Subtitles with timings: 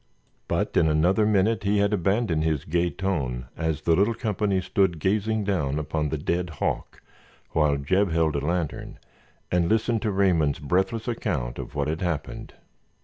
[0.47, 4.97] But in another minute he had abandoned his gay tone as the little company stood
[4.97, 7.03] gazing down upon the dead hawk,
[7.51, 8.97] while Jeb held a lantern,
[9.51, 12.55] and listened to Raymond's breathless account of what had happened.